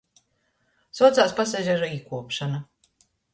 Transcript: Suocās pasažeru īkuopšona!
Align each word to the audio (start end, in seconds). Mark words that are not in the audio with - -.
Suocās 0.99 1.35
pasažeru 1.41 1.91
īkuopšona! 1.99 2.63